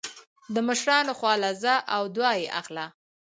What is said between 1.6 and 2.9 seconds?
ځه او دعا يې اخله